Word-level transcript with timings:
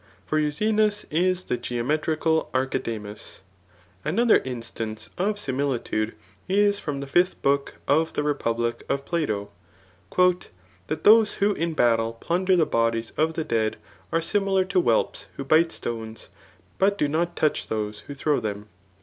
For 0.25 0.39
Euxenus 0.39 1.05
is 1.11 1.43
the 1.43 1.57
geometrical 1.57 2.49
Archidamasi 2.55 3.41
Another 4.03 4.39
instance 4.43 5.11
of 5.19 5.37
similitude 5.37 6.15
isTrom 6.49 7.01
the 7.01 7.05
[5th 7.05 7.35
book 7.43 7.75
of 7.87 8.11
the] 8.13 8.23
Rq)ublic 8.23 8.81
of 8.89 9.05
Plato, 9.05 9.51
<' 10.17 10.17
That 10.87 11.03
those 11.03 11.33
who 11.33 11.53
in 11.53 11.73
battle 11.75 12.13
plunder 12.13 12.55
the 12.55 12.65
bodies 12.65 13.11
of 13.15 13.35
the 13.35 13.43
dead, 13.45 13.77
are 14.11 14.23
similar 14.23 14.65
to 14.65 14.81
whelps 14.81 15.27
who 15.35 15.43
bite 15.43 15.71
stones, 15.71 16.29
but 16.79 16.97
do 16.97 17.07
not 17.07 17.35
touch 17.35 17.67
those 17.67 17.99
who 17.99 18.15
throw 18.15 18.39
them.' 18.39 18.69